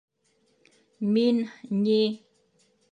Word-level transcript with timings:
Мин 1.11 1.43
ни... 1.85 2.03